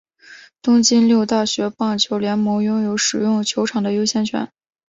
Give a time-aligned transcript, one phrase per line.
[0.63, 4.51] 东京六大学棒球联盟拥有使用球场的优先权。